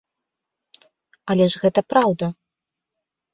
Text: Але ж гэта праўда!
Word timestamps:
Але 1.33 1.45
ж 1.55 1.61
гэта 1.65 1.79
праўда! 1.93 2.31